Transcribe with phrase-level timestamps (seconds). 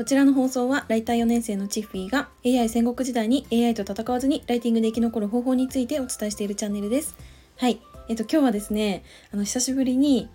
[0.00, 7.18] こちらの放送はライター4年生のチッフィーが AI 戦国時代に AI と戦わずにライティングで生き残る方法についてお伝えしているチャンネルです。
[7.58, 7.82] はい。
[8.08, 10.30] えっと、今日はですね、あの、久しぶりに、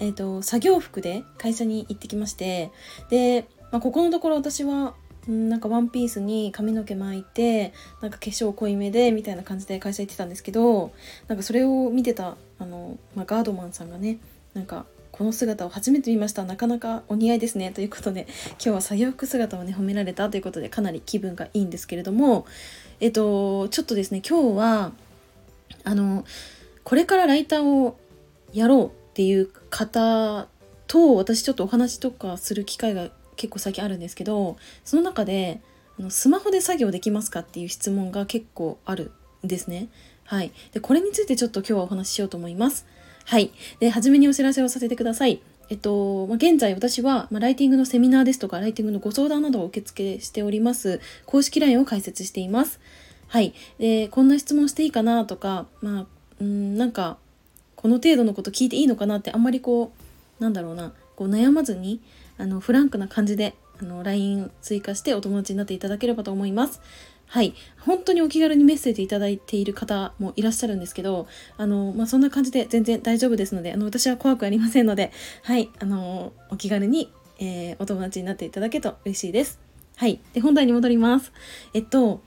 [0.00, 2.70] えっと、作業服で会社に行ってきまして、
[3.10, 4.94] で、まあ、ここのところ私は、
[5.28, 10.92] んなんかワンピースに髪の毛巻いて、なんか化粧濃いめで、みたいな感じで会社行ってたんですけど、
[11.28, 14.16] なんかそれを見てた、あの、まあ、ガードマンさんがね、
[14.54, 22.46] なんかこの姿を初めて見ましたなかなかお似合いですねということで今日は作業服姿をね褒められたということでかなり気分がいいんですけれども
[22.98, 24.92] えっとちょっとですね今日は
[25.84, 26.24] あの
[26.82, 27.96] これからライターを
[28.52, 30.48] やろうっていう方
[30.88, 35.60] と私ちょっとお話とかする機会が結構最近あるんですけどその中で
[35.96, 39.12] あのスマホで作業できますかっていう質問が結構ある
[39.44, 39.88] んですね。
[40.24, 40.52] はい。
[40.72, 42.86] で、これについてちょっと今日はお話ししようと思います。
[43.24, 43.52] はい。
[43.80, 45.40] で、初めにお知らせをさせてください。
[45.70, 52.80] えっと、まあ、現在私は、まあ、ライティングのセミナーですとか、ライティングのご相談などを受付しております、公式 LINE を開設しています。
[53.28, 53.54] はい。
[53.78, 56.06] で、こんな質問していいかなとか、まあ、
[56.40, 57.16] うん、なんか、
[57.76, 59.92] この程度のこと聞いていいのかなって、あんまりこ
[60.38, 62.00] う、なんだろうな、こう悩まずに、
[62.36, 66.80] あの、フランクな感じで、あの、LINE 追加してお友達になっていただければと思います。
[67.26, 67.54] はい。
[67.80, 75.70] 本当にお気軽にメッセージいただいている方もいらっしゃるんですけど、あの、まあ、そんな感じで全然大丈夫ですので、あの、私は怖くありませんので、 はい。
[75.80, 79.58] あの、お気軽に、えー、お友達になっていただけると嬉しいです。
[79.96, 80.20] はい。
[80.32, 81.32] で、本題に戻ります。
[81.72, 82.20] えっと、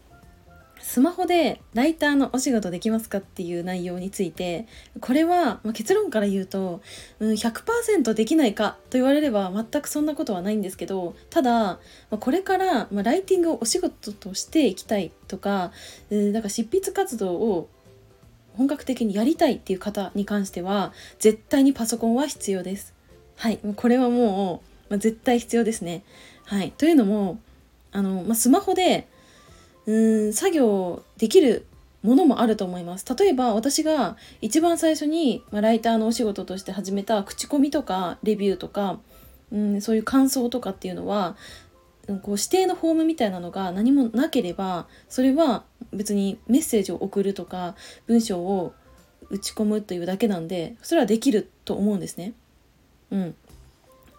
[0.82, 4.68] スマホでライターのお仕事できますかっていう内容について
[5.00, 6.82] これは、まあ、結論から言うと、
[7.20, 11.80] うん、100%できないかと言われれば全くそんなことはないんですけどただ、ま
[12.12, 15.72] あ、これから、まあ、ライティングをお仕事としていきたいとか、
[16.10, 17.70] うん、だから執筆活動を
[18.56, 22.96] 本格的にやりたいっていう方に関しては絶対にパソコンは必要です。
[23.36, 26.04] はい、これはもう、まあ、絶対必要ですね。
[26.46, 27.40] はい、というのも
[27.92, 29.08] あの、まあ、スマホで
[29.88, 31.66] うん作業できる
[32.04, 39.00] ものもあると思います例えば私が一番最初に、ま、ライターのお仕事として始めた口コミとかレビューとか、
[39.52, 41.36] うん、そういう感想とかっていうのは
[42.08, 48.74] こう指定のフォームみたいなのが何もなければそれは別にメッセージを送るとか文章を
[49.30, 52.34] 打ち込むというだけなんでそれはできると思うんですね。
[53.12, 53.36] うん、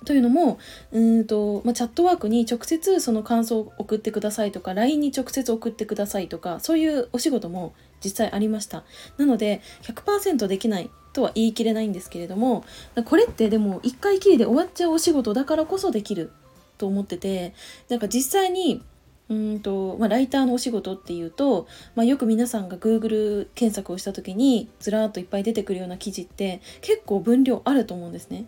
[0.08, 0.58] というのも
[0.90, 8.84] うんと、まあ、チャットワークに直接その感想を送ってくださいとか LINE に直接送ってくださいとかそういうお仕事も実際ありました
[9.18, 12.64] なので100%できないとは言い切れないんですけれども
[13.04, 16.32] これってでも1回きりで終わっちゃうお仕事だからこそできる
[16.78, 17.52] と思ってて
[17.90, 18.82] なんか実際に
[19.28, 28.46] うんとまあ、ライターのお仕事っていうと、まあ、よく皆さんが Google 検索をした時にずらーっといっぱい出てくるような記事って結構分量あると思うんですね。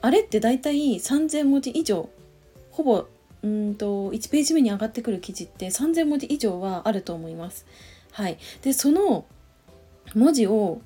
[0.00, 2.08] あれって大体3,000文字以上
[2.70, 3.06] ほぼ
[3.42, 7.66] うんと1ページ目に上がってくる記事って3,000文字以上はあると思います。
[8.12, 9.26] はい、でその
[10.14, 10.80] 文字を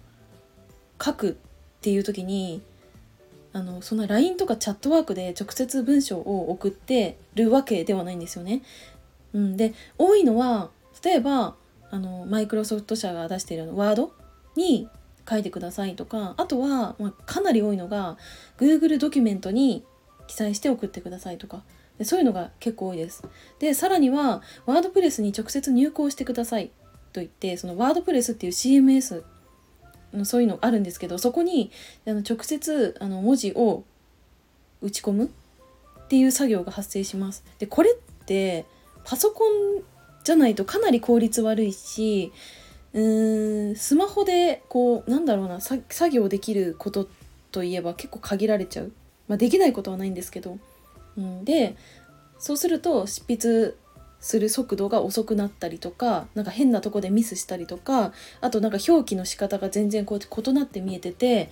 [1.02, 1.34] 書くっ
[1.80, 2.62] ていう時に
[3.52, 8.62] あのそんな LINE とかチャットワークで直接文章を送ってるわけではないんですよね。
[9.32, 10.70] うん、で多いのは
[11.02, 11.54] 例えば
[11.90, 14.12] あのマイクロソフト社が出しているワード
[14.56, 14.88] に
[15.28, 18.16] 書いてくださいとかあとは、まあ、かなり多いのが
[18.58, 19.84] Google ドキュメントに
[20.26, 21.62] 記載して送ってくださいとか
[21.98, 23.22] でそういうのが結構多いです。
[23.58, 26.70] でさらにはワードプレスに直接入稿してください
[27.12, 29.22] と言ってそのワードプレスっていう CMS
[30.12, 31.70] のそういうのあるんですけどそこに
[32.06, 33.84] あの直接あの文字を
[34.80, 35.28] 打ち込むっ
[36.08, 37.44] ていう作業が発生します。
[37.58, 38.66] でこれって
[39.04, 39.82] パソコン
[40.24, 42.32] じゃないとかなり効率悪いし
[42.94, 47.08] うーんスマホでこうなんだろうな作業できること
[47.50, 48.92] といえば結構限られちゃう、
[49.28, 50.58] まあ、できないことはないんですけど、
[51.16, 51.76] うん、で
[52.38, 53.74] そうすると執筆
[54.20, 61.50] する速度が遅くなったりとかなんか変なとこでミスしたりとかあとなんか表記の仕方が全然こう異なって見えてて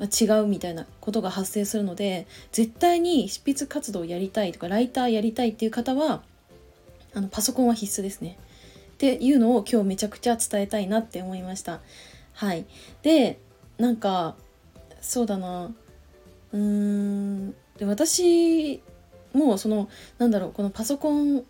[0.00, 6.22] 違うみたいなことが発生するので絶対に執筆活動をやりたいとかライターやりたいっていう方は
[7.14, 8.38] あのパソコンは必須ですね。
[8.94, 11.80] っていうのを今日めちゃくちゃ伝えたいなって思いました。
[12.32, 12.64] はい、
[13.02, 13.40] で
[13.76, 14.36] なんか
[15.00, 15.72] そうだな
[16.52, 18.80] うーんで私
[19.32, 19.88] もその
[20.18, 21.44] なんだろうこのパソコン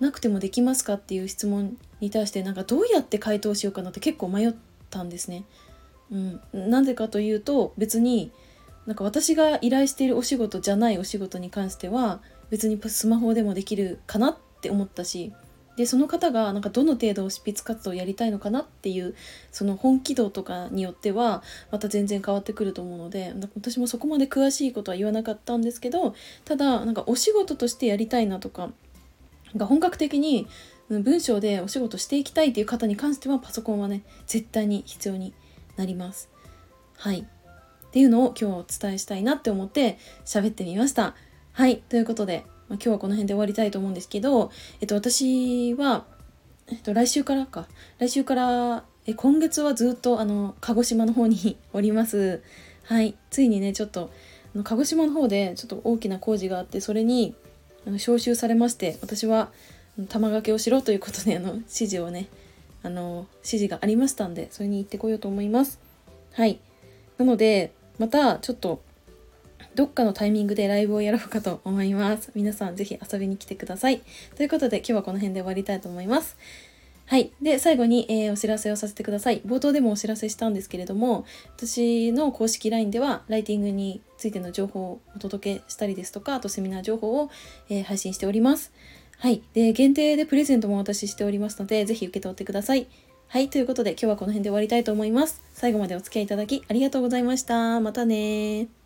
[0.00, 4.54] なくてもできますかっていう質問に対してなんかどうやって回答しようかなって結構迷っ
[4.90, 5.44] たんですね。
[6.10, 8.32] うん、なぜかというと別に
[8.86, 15.32] なんか私が依頼しているお仕事じゃないお仕事に関しては別にスマホでもできるかなって思ったし
[15.76, 19.14] でその方がなんかどの程度執筆活動をやりたいのかなっていう
[19.50, 28.70] その本気度とかによってはまた全然変わってくると思うので私もそこまで詳しいことは言わなかったんですけどただなんかお仕事としてやりたいなとか
[29.52, 30.46] なんか本格的に
[30.88, 35.34] 文章でお仕事していきたいっていう方に関してはパソコンはね絶対に必要に
[35.76, 36.28] なります。
[36.96, 41.14] はいっていうのを今日はお伝えしたいなって思って喋ってみました。
[41.52, 44.50] はいということでまあ、今日はこの辺で終わりたいと思うんですけど、
[44.80, 46.04] えっと、私は、
[46.68, 47.66] えっと、来週からか。
[47.98, 52.42] 来週からえ今月はずっとあの鹿児島の方におります。
[52.84, 53.14] はい。
[53.30, 54.10] ついにねちょっと
[54.54, 57.34] あの鹿児島の方でちょっと大きな工事があってそれに
[57.86, 59.50] あの招集されまして私は
[60.08, 62.28] 玉掛けをしろということであの指示をね
[62.82, 65.78] あの指示がありましたんでそれに行ってこようと思います。
[66.32, 66.58] はい。
[67.18, 68.82] なのでまたちょっと
[69.74, 72.30] どっかのタイミングでライブをやろうかと思います。
[72.34, 74.02] 皆さんぜひ遊びに来てください。
[74.36, 76.36] ということで今日はこの辺で終わりたいと思います。
[77.06, 77.32] はい。
[77.42, 79.42] で、最後に、えー、お知らせをさせてください。
[79.42, 81.26] 冒頭でもお知らせしたんですけれども、
[81.56, 87.30] 私の公式 LINE では、ライティングについての情報をお届けしたりですとか、あとセミナー情報を、
[87.68, 88.72] えー、配信しております。
[89.18, 89.42] はい。
[89.52, 92.86] で、限定でプレゼントもお渡ししておりますので、ぜひ受け取ってください。
[93.28, 93.50] はい。
[93.50, 95.42] ということで、今日はこの辺で終わりたいと思います。
[95.52, 97.80] 最後までお付き合いいただきありがとうございました。
[97.80, 98.83] またね